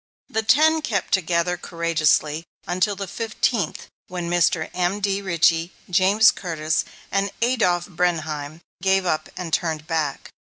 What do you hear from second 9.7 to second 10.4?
back.